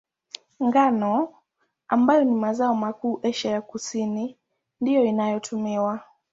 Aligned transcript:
Ngano, 0.65 1.33
ambayo 1.87 2.23
ni 2.23 2.35
mazao 2.35 2.75
makuu 2.75 3.19
Asia 3.23 3.51
ya 3.51 3.61
Kusini, 3.61 4.37
ndiyo 4.81 5.03
inayotumiwa. 5.05 6.01